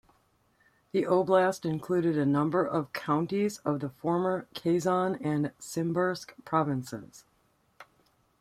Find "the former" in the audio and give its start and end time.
3.81-4.47